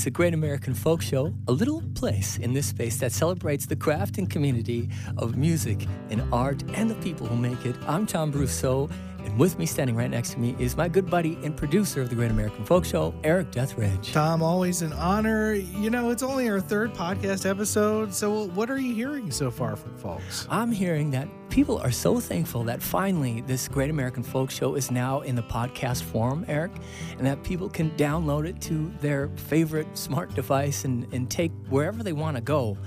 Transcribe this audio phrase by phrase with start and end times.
[0.00, 3.76] It's a great American folk show, a little place in this space that celebrates the
[3.76, 4.88] craft and community
[5.18, 7.76] of music and art and the people who make it.
[7.86, 8.90] I'm Tom Brosseau,
[9.24, 12.08] and with me, standing right next to me, is my good buddy and producer of
[12.08, 14.12] the Great American Folk Show, Erik Deatherage.
[14.12, 15.54] Tom, always an honor.
[15.54, 19.76] You know, it's only our third podcast episode, so what are you hearing so far
[19.76, 20.46] from folks?
[20.50, 24.90] I'm hearing that people are so thankful that finally this Great American Folk Show is
[24.90, 26.72] now in the podcast form, Eric,
[27.18, 32.02] and that people can download it to their favorite smart device and, and take wherever
[32.02, 32.78] they want to go.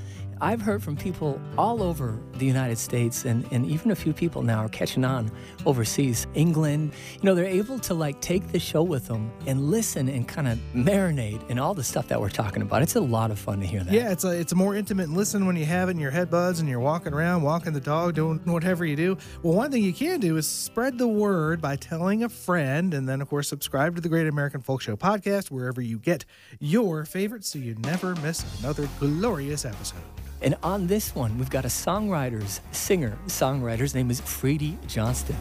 [0.42, 4.42] I've heard from people all over the United States, and, and even a few people
[4.42, 5.32] now are catching on
[5.66, 6.94] overseas, England.
[7.16, 10.48] You know, they're able to like take the show with them and listen and kind
[10.48, 12.82] of marinate in all the stuff that we're talking about.
[12.82, 13.94] It's a lot of fun to hear that.
[13.94, 16.60] Yeah, it's a it's a more intimate listen when you have it in your headbuds
[16.60, 19.18] and you're walking around, walking the dog, doing whatever you do.
[19.42, 23.08] Well, one thing you can do is spread the word by telling a friend, and
[23.08, 26.26] then of course subscribe to the Great American Folk Show podcast wherever you get
[26.60, 30.02] your favorites, so you never miss another glorious episode.
[30.44, 35.38] And on this one, we've got a songwriter's singer songwriter's name is Freedy Johnston.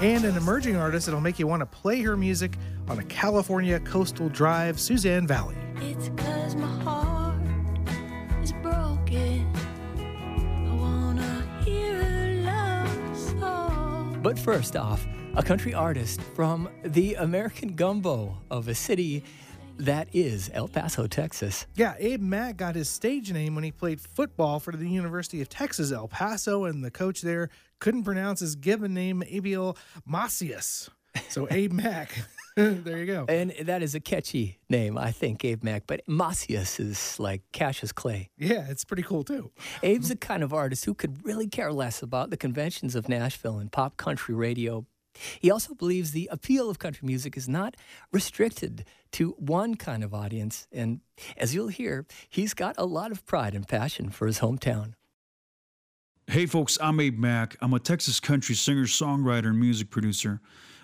[0.00, 2.56] and an emerging artist that'll make you want to play her music
[2.88, 5.56] on a California coastal drive, Suzanne Vallie.
[14.28, 19.24] But first off, a country artist from the American gumbo of a city
[19.78, 21.64] that is El Paso, Texas.
[21.76, 25.48] Yeah, Abe Mac got his stage name when he played football for the University of
[25.48, 27.48] Texas, El Paso, and the coach there
[27.78, 30.90] couldn't pronounce his given name, Abiel Macias.
[31.30, 32.12] So Abe Mac.
[32.84, 33.24] there you go.
[33.28, 35.84] And that is a catchy name, I think, Abe Mac.
[35.86, 38.30] But Macias is like Cassius Clay.
[38.36, 39.52] Yeah, it's pretty cool too.
[39.84, 43.58] Abe's the kind of artist who could really care less about the conventions of Nashville
[43.58, 44.84] and pop country radio.
[45.38, 47.76] He also believes the appeal of country music is not
[48.10, 50.66] restricted to one kind of audience.
[50.72, 51.00] And
[51.36, 54.94] as you'll hear, he's got a lot of pride and passion for his hometown.
[56.26, 57.56] Hey folks, I'm Abe Mac.
[57.60, 60.40] I'm a Texas country singer, songwriter, and music producer.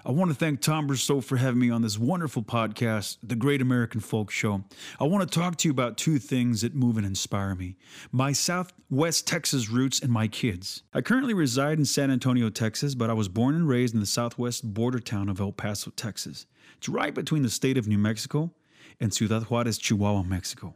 [0.06, 3.62] I want to thank Tom Brosseau for having me on this wonderful podcast, The Great
[3.62, 4.64] American Folk Show.
[5.00, 7.76] I want to talk to you about two things that move and inspire me
[8.12, 10.82] my Southwest Texas roots and my kids.
[10.92, 14.04] I currently reside in San Antonio, Texas, but I was born and raised in the
[14.04, 16.44] southwest border town of El Paso, Texas.
[16.76, 18.52] It's right between the state of New Mexico
[19.00, 20.74] and Ciudad Juarez, Chihuahua, Mexico.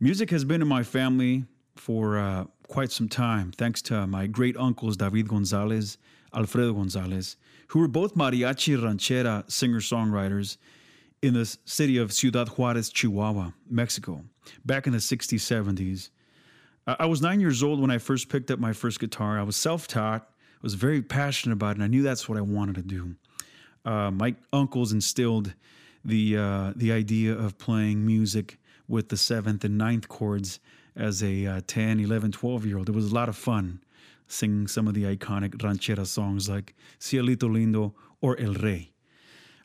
[0.00, 1.44] Music has been in my family
[1.76, 5.98] for uh, quite some time, thanks to my great uncles David Gonzalez,
[6.32, 7.36] Alfredo Gonzalez,
[7.70, 10.56] who were both mariachi ranchera singer songwriters
[11.22, 14.24] in the city of Ciudad Juarez, Chihuahua, Mexico,
[14.64, 16.08] back in the 60s, 70s.
[16.86, 19.38] I was nine years old when I first picked up my first guitar.
[19.38, 22.36] I was self taught, I was very passionate about it, and I knew that's what
[22.36, 23.14] I wanted to do.
[23.84, 25.54] Uh, my uncles instilled
[26.04, 28.58] the uh, the idea of playing music
[28.88, 30.58] with the seventh and ninth chords
[30.96, 32.88] as a uh, 10, 11, 12 year old.
[32.88, 33.80] It was a lot of fun
[34.30, 38.92] singing some of the iconic ranchera songs like Cielito Lindo or El Rey.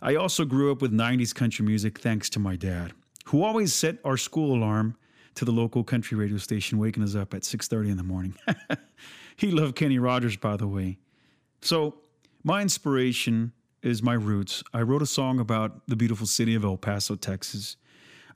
[0.01, 2.93] I also grew up with 90s country music thanks to my dad,
[3.25, 4.95] who always set our school alarm
[5.35, 8.35] to the local country radio station, waking us up at 6:30 in the morning.
[9.35, 10.97] he loved Kenny Rogers, by the way.
[11.61, 11.95] So,
[12.43, 13.51] my inspiration
[13.81, 14.63] is my roots.
[14.73, 17.77] I wrote a song about the beautiful city of El Paso, Texas.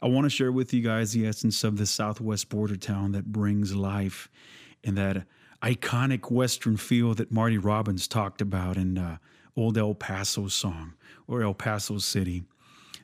[0.02, 3.32] I want to share with you guys the essence of the southwest border town that
[3.32, 4.30] brings life
[4.84, 5.26] and that
[5.62, 9.18] iconic western feel that Marty Robbins talked about in uh,
[9.56, 10.94] Old El Paso song
[11.28, 12.44] or El Paso City.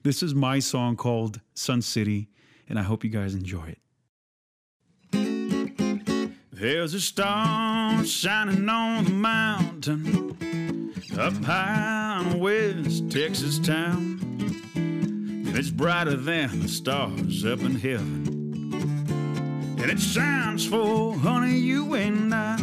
[0.03, 2.29] This is my song called Sun City,
[2.69, 3.79] and I hope you guys enjoy it.
[6.51, 14.19] There's a star shining on the mountain up high in West Texas town.
[15.57, 18.34] It's brighter than the stars up in heaven.
[19.85, 22.55] And it shines for honey, you and I.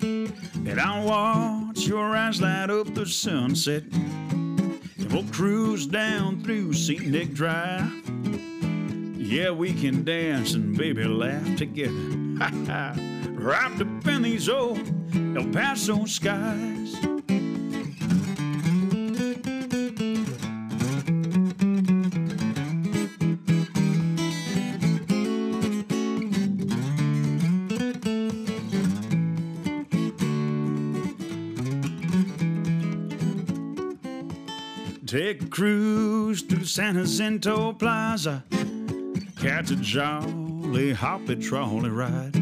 [0.00, 3.82] And I'll watch your eyes light up the sunset.
[3.92, 7.92] And we'll cruise down through Scenic Drive.
[9.18, 11.92] Yeah, we can dance and baby laugh together.
[12.38, 12.94] Ha ha.
[13.32, 14.80] Wrapped up in these old
[15.16, 16.96] oh, El Paso skies.
[35.58, 38.44] Cruise through San Jacinto Plaza.
[39.40, 42.32] catch a jolly hoppy trolley ride.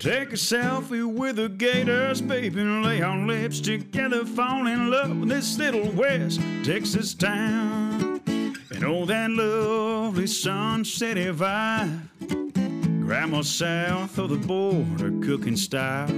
[0.00, 5.18] Take a selfie with the gators, baby, and lay our lips together, fall in love
[5.18, 8.22] with this little West Texas town.
[8.70, 13.04] And oh, that lovely sunsetty vibe.
[13.04, 16.08] Grandma south of the border cooking style.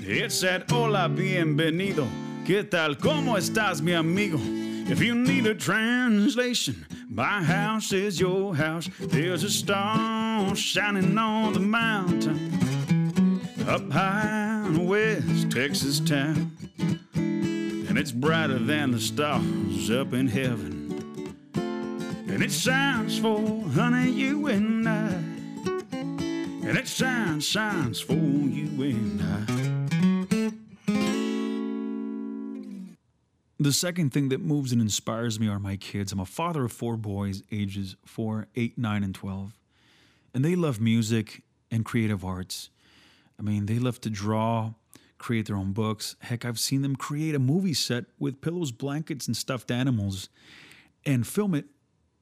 [0.00, 2.23] It's that hola bienvenido.
[2.44, 2.98] ¿Qué tal?
[2.98, 4.38] ¿Cómo estás, mi amigo?
[4.90, 8.90] If you need a translation, my house is your house.
[9.00, 16.52] There's a star shining on the mountain up high in West Texas town.
[17.14, 21.34] And it's brighter than the stars up in heaven.
[21.54, 23.40] And it shines for
[23.70, 25.14] honey, you and I.
[26.68, 29.63] And it shines, shines for you and I.
[33.64, 36.12] The second thing that moves and inspires me are my kids.
[36.12, 39.58] I'm a father of four boys, ages 4, 8, 9, and 12.
[40.34, 42.68] And they love music and creative arts.
[43.38, 44.74] I mean, they love to draw,
[45.16, 46.14] create their own books.
[46.18, 50.28] Heck, I've seen them create a movie set with pillows, blankets, and stuffed animals
[51.06, 51.64] and film it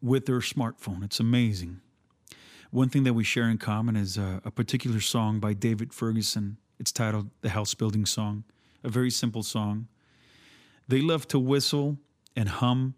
[0.00, 1.02] with their smartphone.
[1.02, 1.80] It's amazing.
[2.70, 6.58] One thing that we share in common is a, a particular song by David Ferguson.
[6.78, 8.44] It's titled The House Building Song,
[8.84, 9.88] a very simple song.
[10.92, 11.96] They love to whistle
[12.36, 12.96] and hum,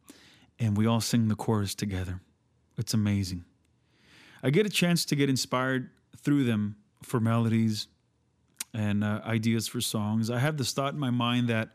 [0.58, 2.20] and we all sing the chorus together.
[2.76, 3.44] It's amazing.
[4.42, 6.74] I get a chance to get inspired through them
[7.04, 7.86] for melodies
[8.72, 10.28] and uh, ideas for songs.
[10.28, 11.68] I have this thought in my mind that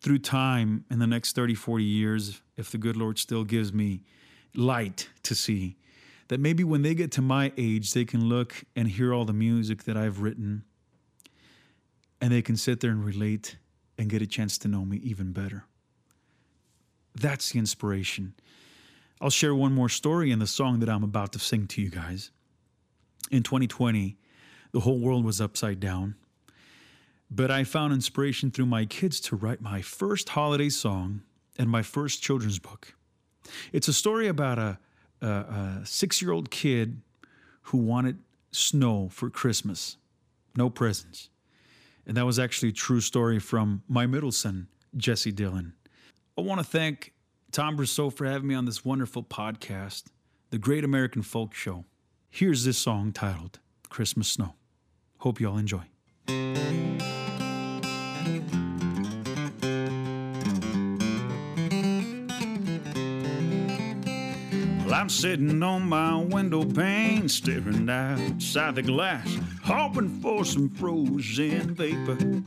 [0.00, 4.02] through time, in the next 30, 40 years, if the good Lord still gives me
[4.56, 5.76] light to see,
[6.26, 9.32] that maybe when they get to my age, they can look and hear all the
[9.32, 10.64] music that I've written
[12.20, 13.58] and they can sit there and relate
[13.98, 15.64] and get a chance to know me even better.
[17.14, 18.34] That's the inspiration.
[19.20, 21.90] I'll share one more story in the song that I'm about to sing to you
[21.90, 22.30] guys.
[23.30, 24.16] In 2020,
[24.72, 26.16] the whole world was upside down.
[27.30, 31.22] But I found inspiration through my kids to write my first holiday song
[31.58, 32.94] and my first children's book.
[33.72, 34.78] It's a story about a,
[35.20, 37.00] a, a six year old kid
[37.62, 38.18] who wanted
[38.50, 39.96] snow for Christmas,
[40.56, 41.30] no presents.
[42.06, 45.74] And that was actually a true story from my middle son, Jesse Dillon.
[46.36, 47.12] I want to thank
[47.52, 50.04] Tom Brosseau for having me on this wonderful podcast,
[50.50, 51.84] The Great American Folk Show.
[52.30, 54.54] Here's this song titled Christmas Snow.
[55.18, 56.71] Hope you all enjoy.
[65.02, 72.44] I'm sitting on my window pane, staring outside the glass, hoping for some frozen vapor.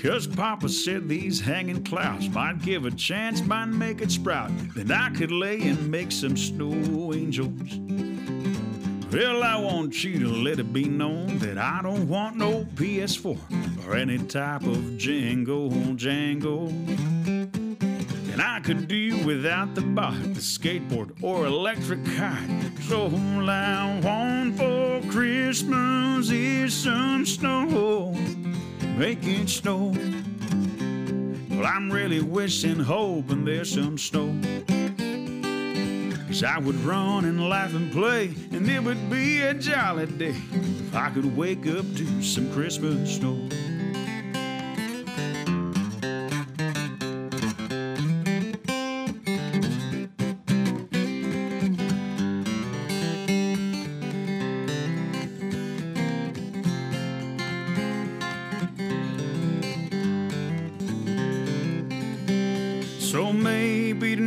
[0.00, 4.52] Cause Papa said these hanging clouds might give a chance, might make it sprout.
[4.76, 7.80] Then I could lay and make some snow angels.
[9.10, 13.88] Well, I want you to let it be known that I don't want no PS4
[13.88, 16.72] or any type of jingle jangle.
[18.38, 22.70] And I could do without the bike, the skateboard, or electric kite.
[22.82, 28.12] So all I want for Christmas is some snow.
[28.96, 29.92] Make it snow.
[31.50, 34.32] Well, I'm really wishing, hoping there's some snow.
[36.28, 40.36] Cause I would run and laugh and play, and it would be a jolly day
[40.52, 43.48] if I could wake up to some Christmas snow.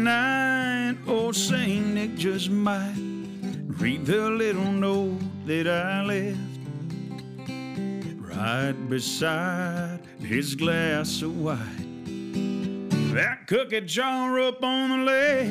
[0.02, 2.96] Tonight, old Saint Nick just might
[3.78, 6.40] read the little note that I left
[8.18, 12.90] right beside his glass of wine.
[13.14, 15.50] That cookie jar up on the left,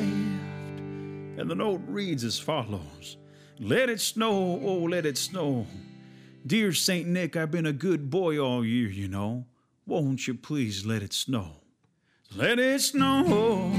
[1.39, 3.15] and the note reads as follows
[3.57, 5.65] Let it snow, oh, let it snow.
[6.45, 7.07] Dear St.
[7.07, 9.45] Nick, I've been a good boy all year, you know.
[9.85, 11.61] Won't you please let it snow?
[12.35, 13.71] Let it snow,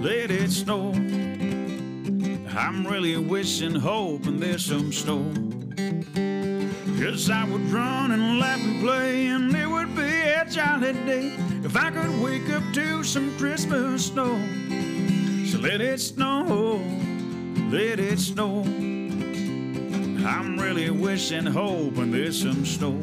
[0.00, 0.92] let it snow.
[2.56, 5.24] I'm really wishing, hoping there's some snow.
[7.00, 11.32] Cause I would run and laugh and play, and it would be a jolly day
[11.64, 14.38] if I could wake up to some Christmas snow.
[15.46, 16.82] So let it snow,
[17.70, 18.62] let it snow.
[20.26, 23.02] I'm really wishing, hoping there's some snow.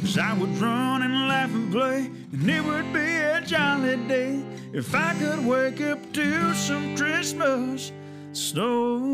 [0.00, 4.53] Cause I would run and laugh and play, and it would be a jolly day
[4.74, 7.92] If I could wake up to some Christmas
[8.32, 9.04] snow.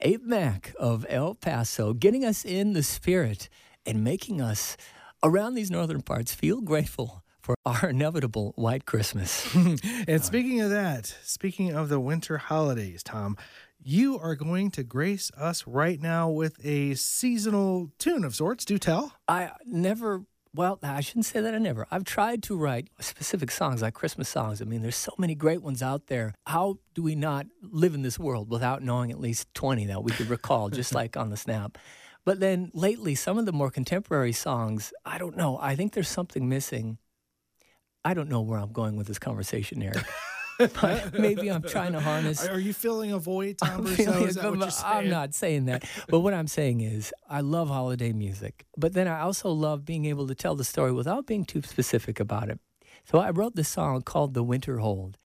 [0.00, 3.50] Abe Mac of El Paso, getting us in the spirit
[3.84, 4.78] and making us
[5.22, 9.54] around these northern parts feel grateful for our inevitable white Christmas.
[10.06, 13.36] And speaking of that, speaking of the winter holidays, Tom,
[13.82, 18.64] you are going to grace us right now with a seasonal tune of sorts.
[18.64, 19.12] Do tell.
[19.28, 20.24] I never,
[20.54, 21.86] well, I shouldn't say that I never.
[21.90, 24.62] I've tried to write specific songs like Christmas songs.
[24.62, 26.34] I mean, there's so many great ones out there.
[26.46, 30.12] How do we not live in this world without knowing at least 20 that we
[30.12, 31.78] could recall, just like on the snap?
[32.24, 35.58] But then lately, some of the more contemporary songs, I don't know.
[35.60, 36.98] I think there's something missing.
[38.04, 40.04] I don't know where I'm going with this conversation, Erik.
[40.80, 42.46] but maybe I'm trying to harness.
[42.46, 44.70] Are you filling a void, Tom I'm, feeling Is that what you're?
[44.84, 45.84] I'm not saying that.
[46.08, 48.66] But what I'm saying is, I love holiday music.
[48.76, 52.20] But then I also love being able to tell the story without being too specific
[52.20, 52.60] about it.
[53.10, 55.18] So I wrote this song called The Winter Hold.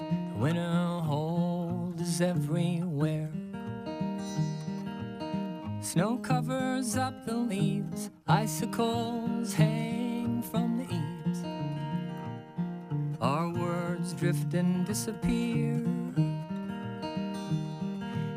[0.00, 3.30] The winter hold is everywhere.
[5.92, 11.42] Snow covers up the leaves, icicles hang from the eaves.
[13.20, 15.84] Our words drift and disappear.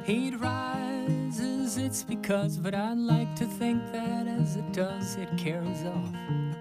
[0.03, 5.83] Heat rises, it's because, but I'd like to think that as it does, it carries
[5.83, 6.52] off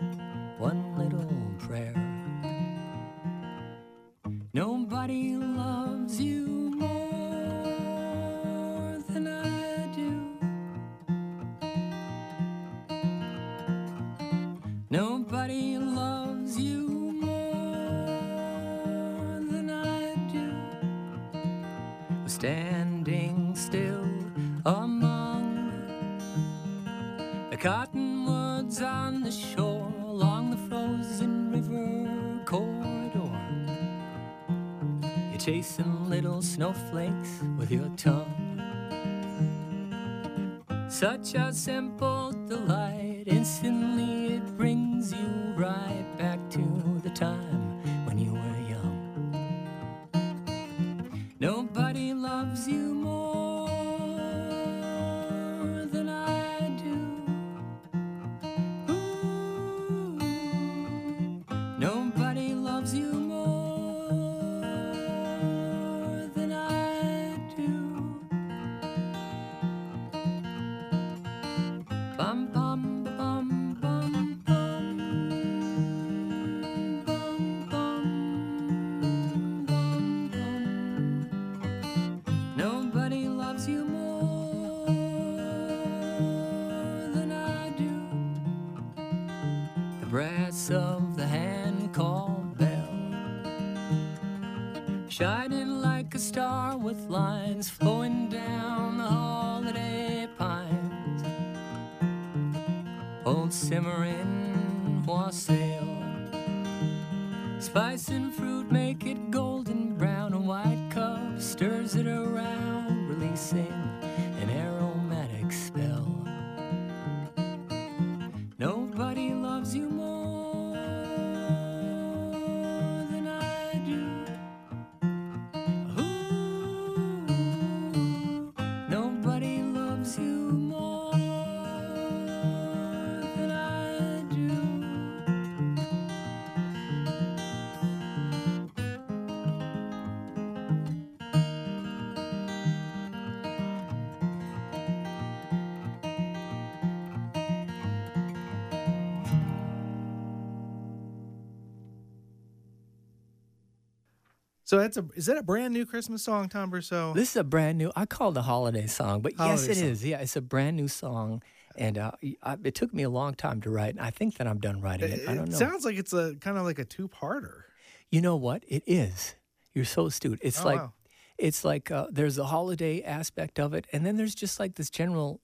[154.72, 157.12] So that's a is that a brand new Christmas song, Tom Brosseau?
[157.14, 157.92] This is a brand new.
[157.94, 159.88] I call it a holiday song, but yes, Holiday it song.
[159.88, 160.02] is.
[160.06, 161.42] Yeah, it's a brand new song,
[161.76, 162.12] and uh,
[162.42, 163.90] I, it took me a long time to write.
[163.90, 165.28] And I think that I'm done writing it.
[165.28, 165.58] I don't know.
[165.58, 167.64] sounds like it's a kind of like a two-parter.
[168.10, 168.64] You know what?
[168.66, 169.34] It is.
[169.74, 170.38] You're so astute.
[170.40, 170.92] It's Oh, like wow.
[171.36, 174.88] it's like uh, there's a holiday aspect of it, and then there's just like this
[174.88, 175.42] general,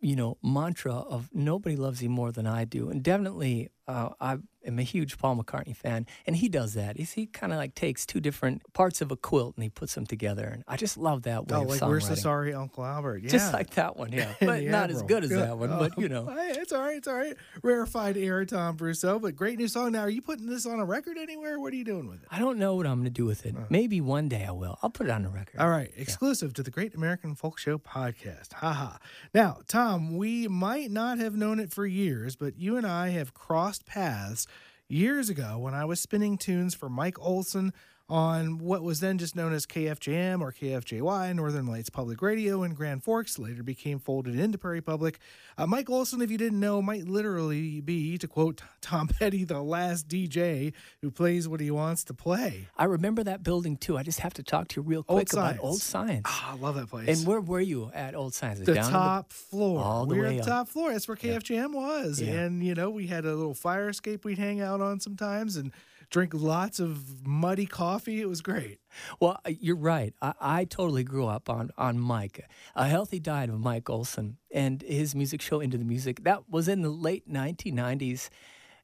[0.00, 4.38] you know, mantra of nobody loves you more than I do, and definitely uh, I
[4.66, 6.96] am a huge Paul McCartney fan, and he does that.
[6.96, 9.94] He's, he kind of like takes two different parts of a quilt and he puts
[9.94, 11.80] them together, and I just love that way Oh, like.
[11.82, 13.14] Where's the Sorry Uncle Albert?
[13.24, 13.30] Yeah.
[13.30, 15.38] Just like that one, yeah, but not as good as Yeah.
[15.46, 15.70] that one.
[15.70, 16.96] But you know, hey, it's all right.
[16.96, 17.34] It's all right.
[17.62, 19.92] Rarefied air, Tom Brosseau, but great new song.
[19.92, 21.58] Now, are you putting this on a record anywhere?
[21.60, 22.28] What are you doing with it?
[22.30, 23.54] I don't know what I'm going to do with it.
[23.70, 24.78] Maybe one day I will.
[24.82, 25.58] I'll put it on the record.
[25.60, 28.52] All right, exclusive to the Great American Folk Show podcast.
[28.54, 28.98] Haha.
[29.32, 33.32] Now, Tom, we might not have known it for years, but you and I have
[33.34, 34.46] crossed paths
[34.88, 37.72] years ago when I was spinning tunes for Mike Olson
[38.08, 42.74] on what was then just known as KFJM or KFJY, Northern Lights Public Radio in
[42.74, 45.18] Grand Forks, later became folded into Prairie Public.
[45.56, 49.62] Uh, Mike Olson, if you didn't know, might literally be, to quote Tom Petty, the
[49.62, 52.68] last DJ who plays what he wants to play.
[52.76, 53.96] I remember that building too.
[53.96, 56.26] I just have to talk to you real Old quick about Old Science.
[56.26, 57.08] Ah, I love that place.
[57.08, 58.60] and where were you at Old Science?
[58.60, 59.80] The down top floor.
[59.82, 60.92] all the we were way at the top floor.
[60.92, 62.20] That's where KFJM was.
[62.20, 62.34] Yeah.
[62.34, 65.72] And, you know, we had a little fire escape we'd hang out on sometimes and
[66.14, 68.20] drink lots of muddy coffee.
[68.20, 68.78] It was great.
[69.18, 70.14] Well, you're right.
[70.22, 74.80] I, I totally grew up on on Mike, a healthy diet of Mike Olson, and
[74.82, 76.22] his music show Into the Music.
[76.22, 78.28] That was in the late 1990s.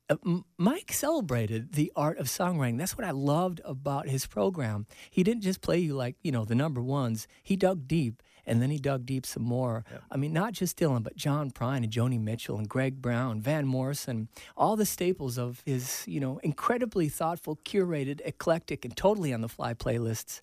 [0.09, 0.17] Uh,
[0.59, 2.79] Mike celebrated the art of songwriting.
[2.79, 4.89] That's what I loved about his program.
[5.09, 7.29] He didn't just play you like you know the number ones.
[7.45, 9.85] He dug deep, and then he dug deep some more.
[10.11, 13.67] I mean, not just Dylan, but John Prine and Joni Mitchell and Greg Brown, Van
[13.67, 19.41] Morrison, all the staples of his you know incredibly thoughtful, curated, eclectic, and totally on
[19.41, 20.41] the fly playlists.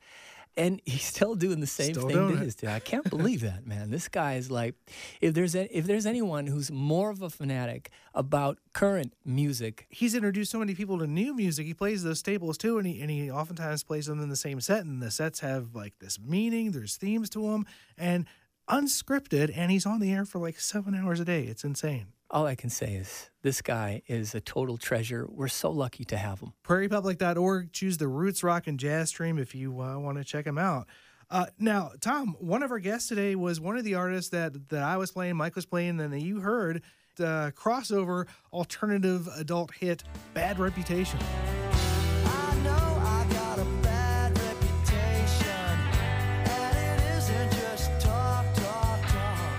[0.58, 2.58] And he's still doing the same Still thing to his.
[2.64, 3.92] I can't believe that, man.
[3.92, 4.76] This guy is like,
[5.22, 10.16] if there's a, if there's anyone who's more of a fanatic about current music, He's
[10.16, 11.66] introduced so many people to new music.
[11.66, 14.60] He plays those staples too, and he, and he oftentimes plays them in the same
[14.60, 14.84] set.
[14.86, 17.66] And the sets have like this meaning, there's themes to them,
[17.98, 18.26] and
[18.70, 19.52] unscripted.
[19.56, 21.44] And he's on the air for like seven hours a day.
[21.44, 22.08] It's insane.
[22.30, 25.28] All I can say is this guy is a total treasure.
[25.30, 26.54] We're so lucky to have him.
[26.64, 27.72] prairiepublic.org.
[27.72, 30.88] Choose the Roots Rock and Jazz stream if you uh, want to check him out.
[31.30, 34.84] Uh, now, Tom, one of our guests today was one of the artists that that
[34.84, 36.84] I was playing, Mike was playing, and that you heard
[37.18, 40.04] the crossover alternative adult hit
[40.34, 41.20] "Bad Reputation."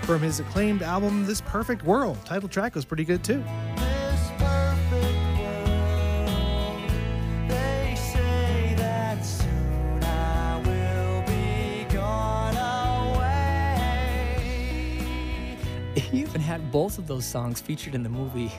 [0.09, 3.45] From his acclaimed album "This Perfect World," title track was pretty good too.
[3.77, 6.81] This perfect world,
[7.51, 12.57] they say that soon I will be gone
[14.87, 16.01] away.
[16.01, 18.51] He even had both of those songs featured in the movie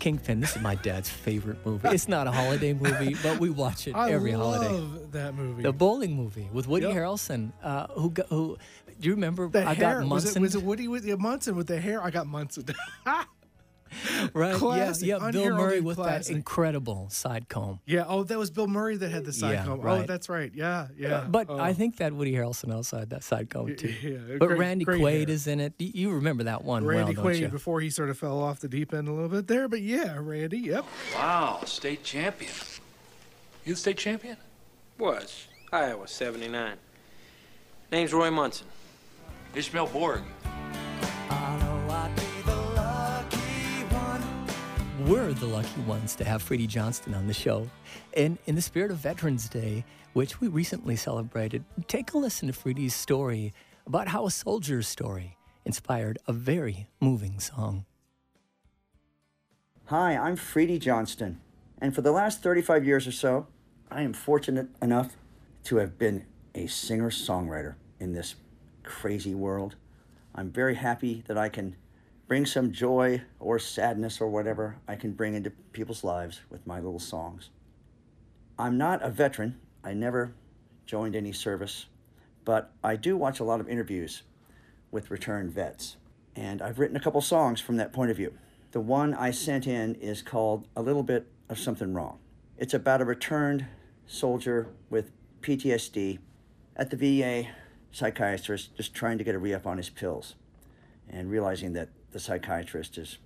[0.00, 0.40] Kingpin.
[0.40, 1.86] This is my dad's favorite movie.
[1.90, 4.64] It's not a holiday movie, but we watch it every holiday.
[4.66, 5.06] I every love holiday.
[5.12, 5.62] that movie.
[5.62, 6.96] The bowling movie with Woody Yep.
[6.96, 8.58] Harrelson, uh, who who
[9.02, 9.48] do you remember?
[9.48, 10.36] the I hair got was Munson.
[10.36, 12.02] it, was it Woody with yeah, Munson with the hair?
[12.02, 12.64] I got Munson.
[14.32, 14.54] right?
[14.54, 15.30] classic, yeah, yeah.
[15.30, 17.80] Bill Murray with that incredible side comb.
[17.84, 18.04] yeah.
[18.06, 19.80] Oh, that was Bill Murray that had the side Yeah, comb.
[19.84, 20.50] Oh, that's right.
[20.54, 21.26] Yeah, yeah.
[21.28, 21.58] But Oh.
[21.58, 23.88] I think that Woody Harrelson also had that side comb too.
[24.02, 25.30] yeah, but great- Randy great Quaid hair.
[25.30, 25.74] is in it.
[25.78, 27.48] You remember that one Randy well, don't Quaid you?
[27.48, 29.68] before he sort of fell off the deep end a little bit there.
[29.68, 30.86] But yeah, Randy, yep.
[31.14, 32.52] Wow, state champion.
[33.64, 34.36] You the state champion?
[34.98, 35.46] Was.
[35.72, 36.76] Iowa, 79.
[37.90, 38.66] Name's Roy Munson.
[39.54, 40.22] Ishmael Boorg.
[41.28, 45.06] I know I'd be the lucky one.
[45.06, 47.68] We're the lucky ones to have Freedy Johnston on the show.
[48.16, 49.84] And in the spirit of Veterans Day,
[50.14, 53.52] which we recently celebrated, take a listen to Freedy's story
[53.86, 55.36] about how a soldier's story
[55.66, 57.84] inspired a very moving song.
[59.86, 61.40] Hi, I'm Freedy Johnston,
[61.78, 63.48] and for the last 35 years or so,
[63.90, 65.16] I am fortunate enough
[65.64, 68.34] to have been a singer songwriter in this
[68.82, 69.76] crazy world.
[70.34, 71.76] I'm very happy that I can
[72.26, 76.76] bring some joy or sadness or whatever I can bring into people's lives with my
[76.76, 77.50] little songs.
[78.58, 80.34] I'm not a veteran, I never
[80.86, 81.86] joined any service,
[82.44, 84.22] but I do watch a lot of interviews
[84.90, 85.96] with returned vets.
[86.34, 88.32] And I've written a couple songs from that point of view.
[88.70, 92.18] The one I sent in is called A Little Bit of Something Wrong.
[92.56, 93.66] It's about a returned
[94.06, 96.18] soldier with PTSD
[96.76, 97.48] at the VA
[97.92, 100.34] psychiatrist just trying to get a re up on his pills
[101.08, 103.18] and realizing that the psychiatrist is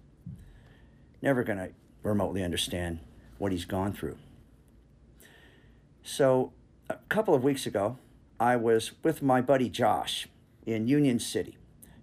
[1.22, 1.70] never going to
[2.02, 2.98] remotely understand
[3.38, 4.16] what he's gone through.
[6.02, 6.52] So,
[6.88, 7.98] a couple of weeks ago,
[8.38, 10.29] I was with my buddy Josh
[10.64, 11.57] in Union City.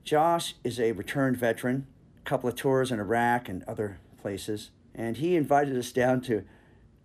[0.03, 1.87] Josh is a returned veteran,
[2.25, 6.43] a couple of tours in Iraq and other places, and he invited us down to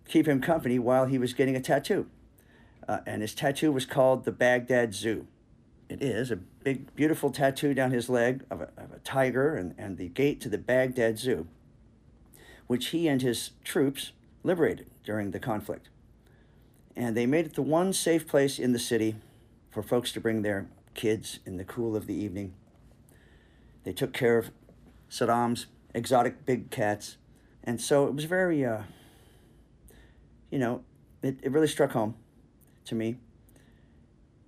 [0.07, 2.07] keep him company while he was getting a tattoo.
[2.87, 5.27] Uh, and his tattoo was called the Baghdad Zoo.
[5.89, 9.73] It is a big, beautiful tattoo down his leg of a, of a tiger and,
[9.77, 11.47] and the gate to the Baghdad Zoo.
[12.69, 14.11] which he and his troops
[14.43, 15.89] liberated during the conflict.
[16.95, 19.15] And they made it the one safe place in the city
[19.71, 22.53] for folks to bring their kids in the cool of the evening.
[23.85, 24.51] They took care of
[25.09, 27.17] Saddam's exotic big cats.
[27.63, 28.83] And so it was very, uh,
[30.51, 30.83] you know,
[31.23, 32.13] it, it really struck home
[32.85, 33.15] to me,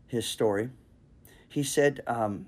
[0.05, 0.69] his story.
[1.51, 2.45] He said, um,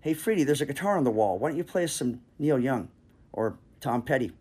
[0.00, 1.38] Hey, Freedy, there's a guitar on the wall.
[1.38, 2.88] Why don't you play us some Neil Young
[3.32, 4.32] or Tom Petty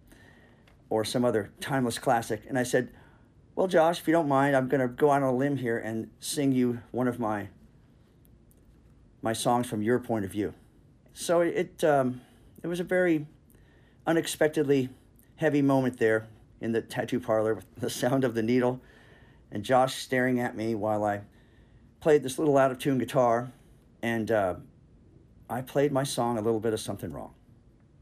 [0.90, 2.44] or some other timeless classic?
[2.48, 2.90] And I said,
[3.56, 5.80] Well, Josh, if you don't mind, I'm going to go out on a limb here
[5.80, 7.50] and sing you one of my
[9.22, 10.54] my songs from your point of view.
[11.14, 12.22] So it um,
[12.62, 13.26] it was a very
[14.06, 14.90] unexpectedly
[15.38, 16.28] heavy moment there
[16.62, 18.82] in the tattoo parlor with the sound of the needle
[19.52, 21.22] and Josh staring at me while I
[22.02, 23.52] played this little out of tune guitar
[24.06, 24.54] and uh,
[25.50, 27.34] I played my song a little bit of something wrong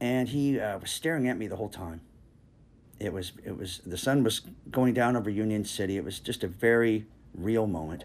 [0.01, 2.01] and he uh, was staring at me the whole time.
[2.99, 5.95] It was it was the sun was going down over Union City.
[5.95, 8.03] It was just a very real moment.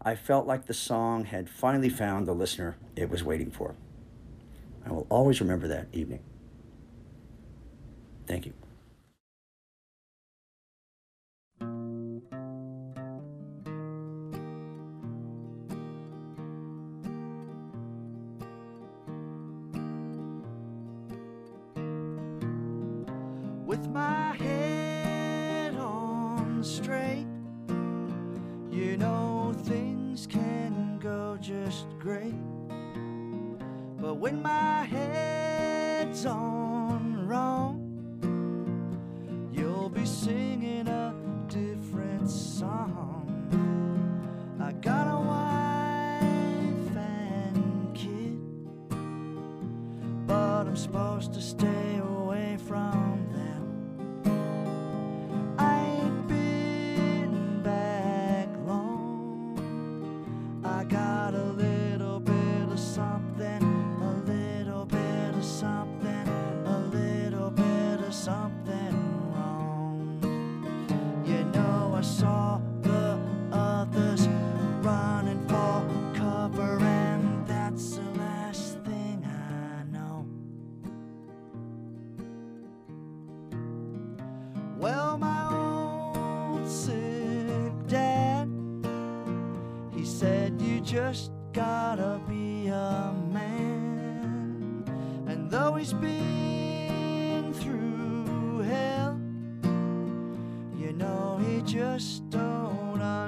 [0.00, 3.74] I felt like the song had finally found the listener it was waiting for.
[4.86, 6.20] I will always remember that evening.
[8.28, 8.52] Thank you.
[31.98, 32.34] Great.
[34.00, 37.82] But when my head's on wrong,
[39.52, 41.14] you'll be singing a
[41.48, 43.24] different song.
[44.60, 48.38] I got a wife and kid
[50.26, 51.77] but I'm supposed to stay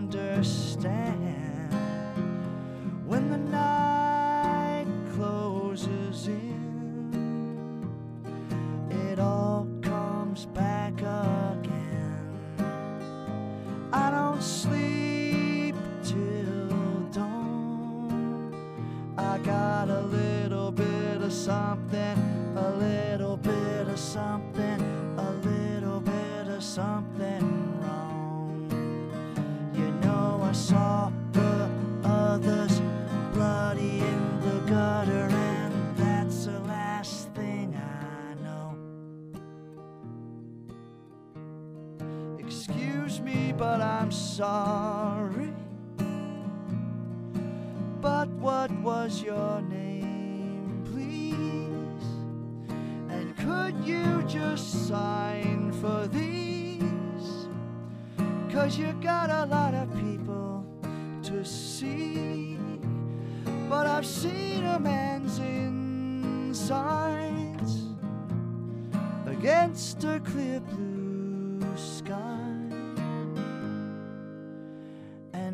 [0.00, 1.49] understand.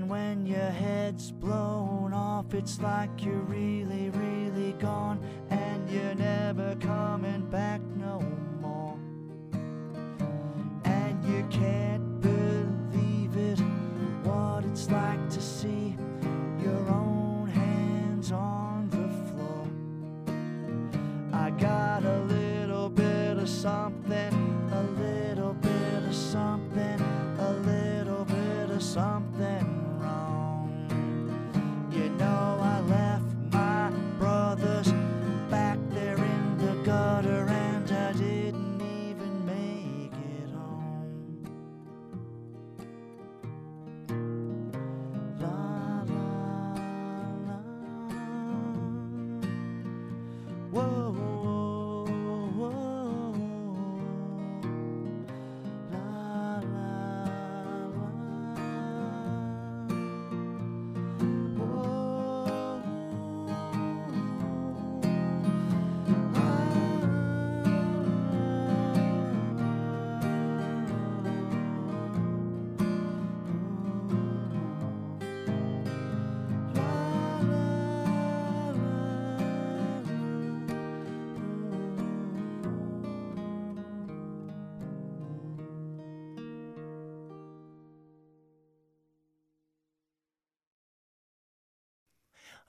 [0.09, 5.19] When your head's blown off, it's like you're really, really gone,
[5.51, 8.21] and you're never coming back no
[8.61, 8.97] more.
[10.85, 13.59] And you can't believe it,
[14.23, 15.97] what it's like to see
[16.63, 19.67] your own hands on the floor.
[21.33, 23.96] I got a little bit of something,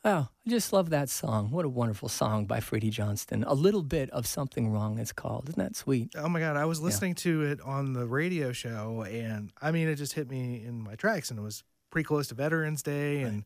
[0.07, 1.51] Oh, I just love that song.
[1.51, 3.43] What a wonderful song by Freedy Johnston.
[3.43, 4.99] A little bit of something wrong.
[4.99, 5.49] It's called.
[5.49, 6.13] Isn't that sweet?
[6.15, 9.89] Oh my God, I was listening to it on the radio show, and I mean,
[9.89, 13.23] it just hit me in my tracks, and it was pretty close to Veterans Day,
[13.23, 13.43] and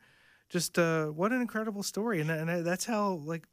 [0.50, 3.48] just uh, what an incredible story, and, and that's how like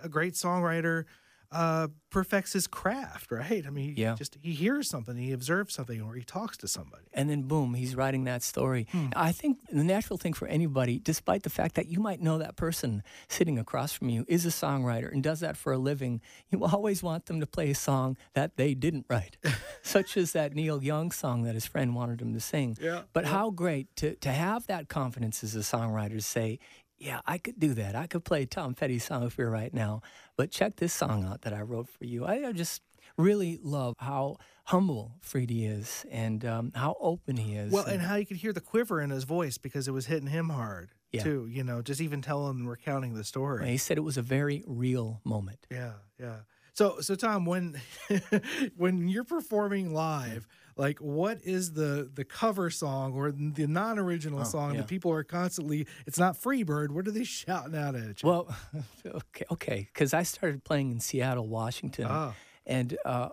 [0.00, 1.06] a great songwriter
[1.52, 3.64] uh, perfects his craft, right?
[3.66, 4.14] I mean, he Yeah.
[4.14, 7.04] just he hears something, he observes something, or he talks to somebody.
[7.14, 8.86] and then boom, he's writing that story.
[8.90, 9.08] Hmm.
[9.14, 12.56] I think the natural thing for anybody, despite the fact that you might know that
[12.56, 16.64] person sitting across from you is a songwriter and does that for a living, you
[16.64, 19.36] always want them to play a song that they didn't write,
[19.82, 22.76] such as that Neil Young song that his friend wanted him to sing.
[22.80, 26.58] Yeah, But how great to, to have that confidence as a songwriter to say,
[27.02, 27.94] yeah, I could do that.
[27.96, 30.02] I could play Tom Petty's song if you're right now.
[30.36, 32.24] But check this song out that I wrote for you.
[32.24, 32.80] I, I just
[33.18, 37.72] really love how humble Freedy is and um, how open he is.
[37.72, 40.28] Well, and how you could hear the quiver in his voice because it was hitting
[40.28, 41.22] him hard Yeah.
[41.24, 41.48] too.
[41.50, 43.68] You know, just even telling and recounting the story.
[43.68, 45.66] he said it was a very real moment.
[45.70, 46.36] Yeah, yeah.
[46.74, 47.78] So, so Tom, when
[48.76, 54.44] when you're performing live, like, what is the the cover song or the non-original Oh,
[54.44, 54.80] song yeah.
[54.80, 55.86] that people are constantly?
[56.06, 56.90] It's not Freebird.
[56.90, 58.28] What are they shouting out at you?
[58.28, 58.54] Well,
[59.06, 62.34] okay, okay, because I started playing in Seattle, Washington, Ah.
[62.66, 63.28] and uh,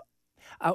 [0.62, 0.74] I,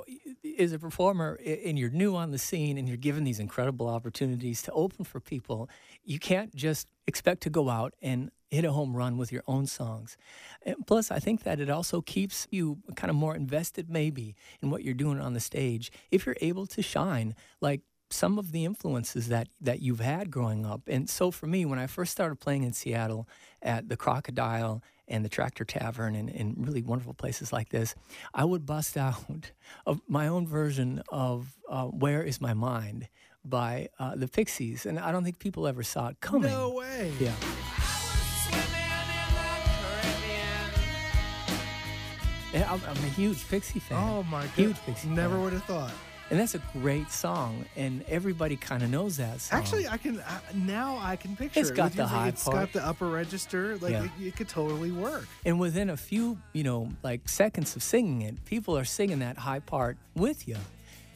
[0.58, 4.62] as a performer, and you're new on the scene, and you're given these incredible opportunities
[4.62, 5.68] to open for people,
[6.04, 9.66] you can't just expect to go out and hit a home run with your own
[9.66, 10.16] songs.
[10.64, 14.70] And plus, I think that it also keeps you kind of more invested, maybe, in
[14.70, 18.64] what you're doing on the stage if you're able to shine like some of the
[18.64, 20.82] influences that that you've had growing up.
[20.86, 23.28] And so for me, when I first started playing in Seattle
[23.62, 27.94] at the Crocodile and the Tractor Tavern and, and really wonderful places like this,
[28.32, 29.52] I would bust out
[29.86, 33.08] of my own version of uh, "Where Is My Mind"
[33.44, 36.50] by uh, the Pixies, and I don't think people ever saw it coming.
[36.50, 37.12] No way.
[37.20, 37.34] Yeah.
[42.54, 43.98] I'm, I'm a huge Pixie fan.
[43.98, 44.50] Oh my god!
[44.50, 44.76] Huge!
[44.86, 45.42] Pixie Never fan.
[45.42, 45.92] would have thought.
[46.30, 49.58] And that's a great song, and everybody kind of knows that song.
[49.58, 50.98] Actually, I can uh, now.
[51.00, 51.76] I can picture It's it.
[51.76, 52.56] got With the high It's part.
[52.56, 53.76] got the upper register.
[53.76, 54.04] Like Yeah.
[54.04, 55.28] it, it could totally work.
[55.44, 59.37] and within a few, you know, like seconds of singing it, people are singing that
[59.37, 60.56] high part with you,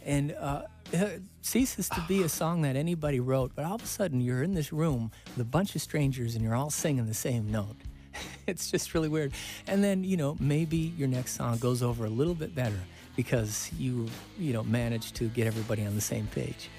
[0.04, 3.52] and uh, it ceases to be a song that anybody wrote.
[3.54, 6.44] But all of a sudden, you're in this room with a bunch of strangers, and
[6.44, 7.76] you're all singing the same note.
[8.46, 9.32] it's just really weird.
[9.66, 12.78] And then, you know, maybe your next song goes over a little bit better
[13.18, 14.06] because you,
[14.38, 16.70] you know, managed to get everybody on the same page.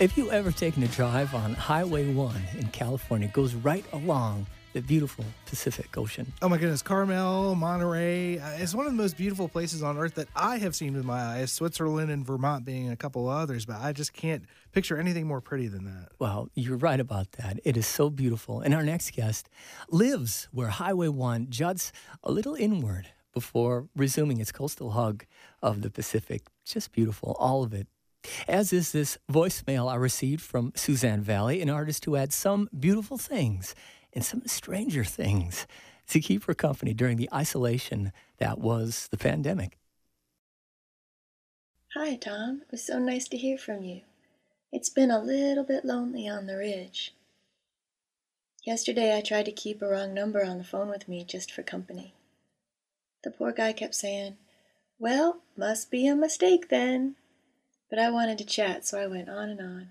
[0.00, 4.46] If you ever taken a drive on Highway 1 in California, it goes right along
[4.72, 6.32] the beautiful Pacific Ocean.
[6.42, 8.38] Oh my goodness, Carmel, Monterey.
[8.38, 11.04] Uh, it's one of the most beautiful places on earth that I have seen with
[11.04, 11.50] my eyes.
[11.50, 15.68] Switzerland and Vermont being a couple others, but I just can't picture anything more pretty
[15.68, 16.10] than that.
[16.18, 17.58] Well, you're right about that.
[17.64, 18.60] It is so beautiful.
[18.60, 19.48] And our next guest
[19.90, 25.24] lives where Highway 1 juts a little inward before resuming its coastal hug
[25.62, 26.42] of the Pacific.
[26.64, 27.86] Just beautiful, all of it.
[28.46, 33.16] As is this voicemail I received from Suzanne Vallie, an artist who had some beautiful
[33.16, 33.74] things
[34.12, 35.66] and some stranger things
[36.08, 39.78] to keep her company during the isolation that was the pandemic.
[41.94, 42.62] Hi, Tom.
[42.62, 44.02] It was so nice to hear from you.
[44.72, 47.14] It's been a little bit lonely on the ridge.
[48.64, 51.62] Yesterday, I tried to keep a wrong number on the phone with me just for
[51.62, 52.14] company.
[53.24, 54.36] The poor guy kept saying,
[54.98, 57.16] Well, must be a mistake then.
[57.88, 59.88] But I wanted to chat, so I went on and on.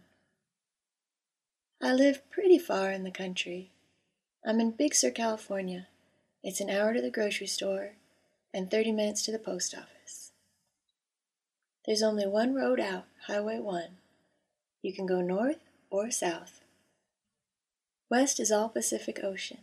[1.82, 3.72] I live pretty far in the country.
[4.46, 5.88] I'm in Big Sur, California.
[6.44, 7.92] It's an hour to the grocery store
[8.54, 10.32] and 30 minutes to the post office.
[11.86, 13.84] There's only one road out, Highway 1.
[14.82, 16.62] You can go north or south.
[18.10, 19.60] West is all Pacific Ocean.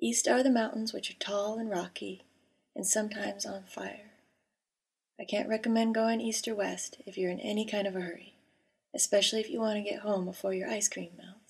[0.00, 2.22] East are the mountains, which are tall and rocky
[2.74, 4.12] and sometimes on fire.
[5.20, 8.32] I can't recommend going east or west if you're in any kind of a hurry,
[8.94, 11.41] especially if you want to get home before your ice cream melts.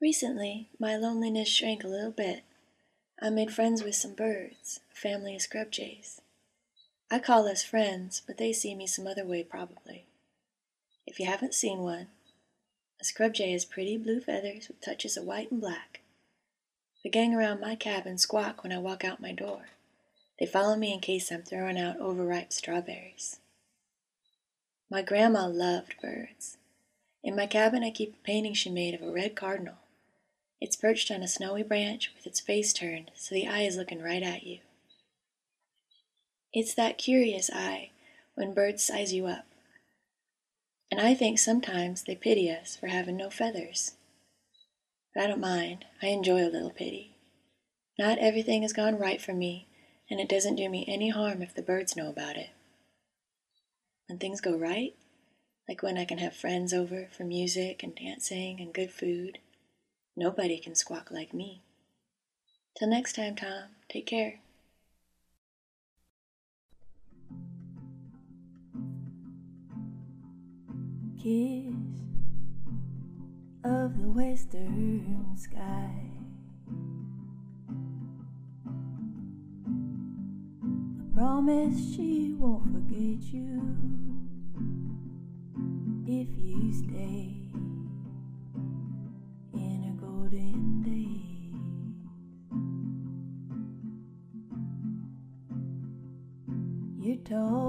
[0.00, 2.42] Recently, my loneliness shrank a little bit.
[3.20, 6.22] I made friends with some birds, a family of scrub jays.
[7.10, 10.06] I call us friends, but they see me some other way probably.
[11.06, 12.06] If you haven't seen one,
[12.98, 16.00] a scrub jay has pretty blue feathers with touches of white and black.
[17.02, 19.68] The gang around my cabin squawk when I walk out my door.
[20.38, 23.38] They follow me in case I'm throwing out overripe strawberries.
[24.90, 26.56] My grandma loved birds.
[27.22, 29.79] In my cabin, I keep a painting she made of a red cardinal.
[30.60, 34.02] It's perched on a snowy branch with its face turned so the eye is looking
[34.02, 34.58] right at you.
[36.52, 37.90] It's that curious eye
[38.34, 39.46] when birds size you up.
[40.90, 43.92] And I think sometimes they pity us for having no feathers.
[45.14, 45.84] But I don't mind.
[46.02, 47.14] I enjoy a little pity.
[47.98, 49.68] Not everything has gone right for me,
[50.10, 52.50] and it doesn't do me any harm if the birds know about it.
[54.08, 54.94] When things go right,
[55.68, 59.38] like when I can have friends over for music and dancing and good food,
[60.16, 61.62] nobody can squawk like me.
[62.78, 64.40] Till next time, Tom, take care.
[71.22, 71.74] kiss
[73.62, 75.92] of the western sky.
[80.98, 83.60] I promise she won't forget you
[86.06, 87.39] if you stay
[97.30, 97.59] You're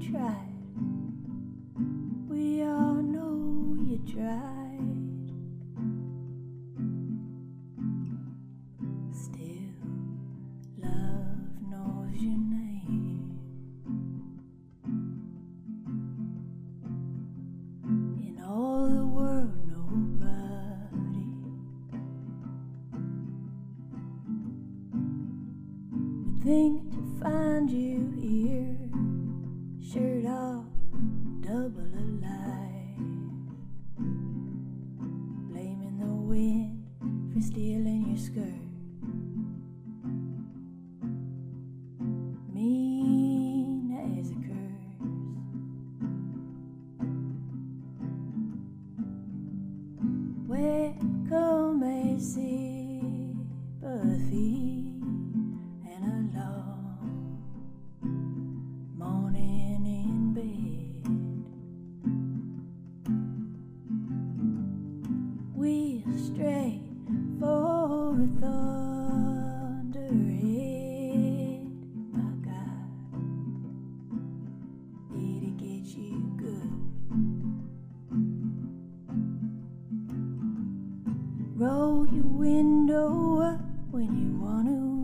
[0.00, 0.54] Tried.
[2.28, 4.57] We all know you tried.
[75.96, 76.18] You.
[81.56, 84.97] Roll your window up when you want to.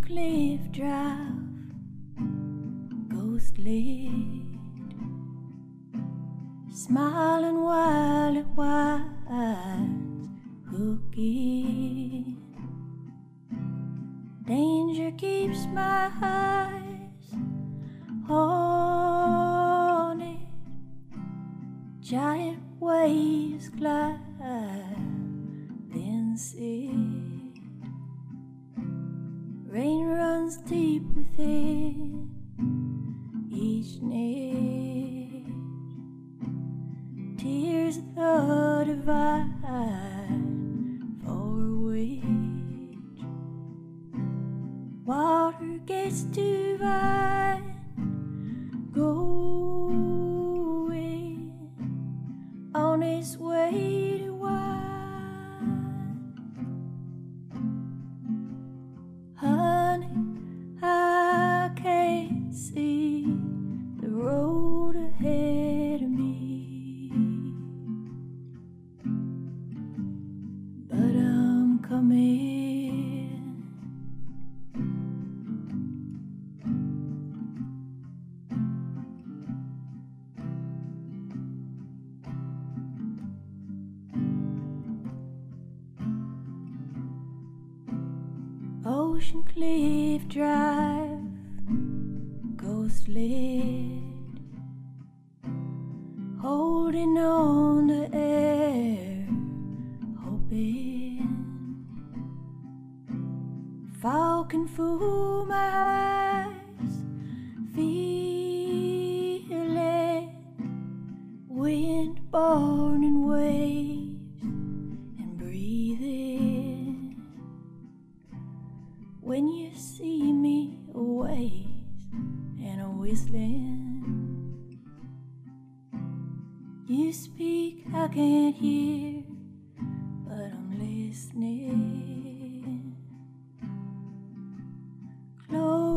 [0.00, 1.32] Cliff Drive,
[3.08, 4.10] ghost lit,
[6.70, 7.62] smiling
[8.36, 8.46] it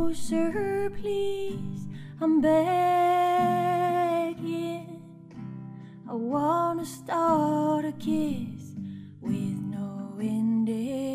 [0.05, 1.87] Closer, please,
[2.21, 2.61] I'm begging.
[6.07, 8.75] I wanna start a kiss
[9.19, 11.14] with no ending.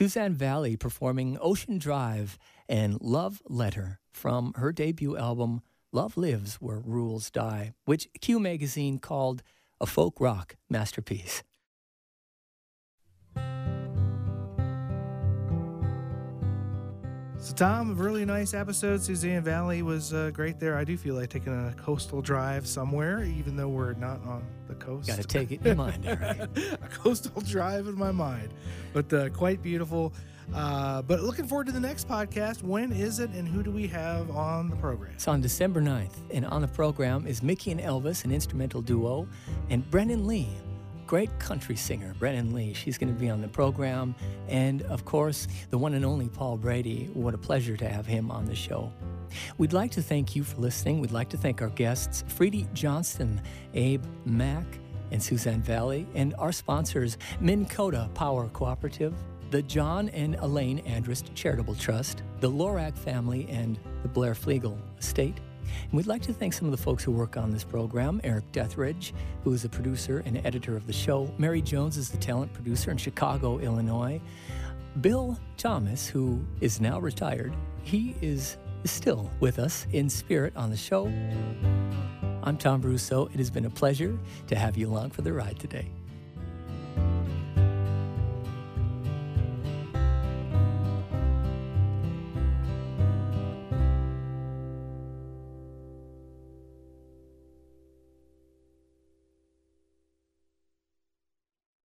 [0.00, 2.38] Suzanne Vallie performing Ocean Drive
[2.70, 5.60] and Love Letter from her debut album
[5.92, 9.42] Love Lives Where Rules Die, which Q Magazine called
[9.78, 11.42] a folk rock masterpiece.
[17.42, 19.00] So, Tom, a really nice episode.
[19.00, 20.76] Suzanne Vallie was uh, great there.
[20.76, 24.74] I do feel like taking a coastal drive somewhere, even though we're not on the
[24.74, 25.08] coast.
[25.08, 26.50] Got to take it in your mind, Erik.
[26.82, 28.52] a coastal drive in my mind,
[28.92, 30.12] but uh, quite beautiful.
[30.54, 32.62] Uh, but looking forward to the next podcast.
[32.62, 35.12] When is it, and who do we have on the program?
[35.14, 39.26] It's on December 9th, and on the program is Mickey and Elvis, an instrumental duo,
[39.70, 40.50] and Brennen Leigh,
[41.10, 42.72] great country singer, Brennen Leigh.
[42.72, 44.14] She's going to be on the program.
[44.46, 47.10] And of course, the one and only Paul Brady.
[47.14, 48.92] What a pleasure to have him on the show.
[49.58, 51.00] We'd like to thank you for listening.
[51.00, 53.42] We'd like to thank our guests, Freedy Johnston,
[53.74, 54.64] Abe Mac,
[55.10, 59.12] and Suzanne Vallie, and our sponsors, Minn Kota Power Cooperative,
[59.50, 65.40] the John and Elaine Andrist Charitable Trust, the Lorak family, and the Blair Flegel Estate.
[65.84, 68.50] And we'd like to thank some of the folks who work on this program Erik
[68.52, 69.12] Deatherage,
[69.44, 71.32] who is the producer and editor of the show.
[71.38, 74.20] Mary Jones is the talent producer in Chicago, Illinois.
[75.00, 80.76] Bill Thomas, who is now retired, he is still with us in spirit on the
[80.76, 81.06] show.
[82.42, 83.32] I'm Tom Brosseau.
[83.32, 84.18] It has been a pleasure
[84.48, 85.90] to have you along for the ride today.